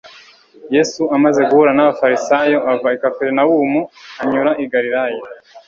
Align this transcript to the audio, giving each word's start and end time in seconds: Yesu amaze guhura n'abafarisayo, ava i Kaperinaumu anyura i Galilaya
Yesu 0.75 1.01
amaze 1.15 1.41
guhura 1.49 1.71
n'abafarisayo, 1.75 2.57
ava 2.71 2.87
i 2.95 2.97
Kaperinaumu 3.01 3.81
anyura 4.21 4.51
i 4.63 4.65
Galilaya 4.73 5.19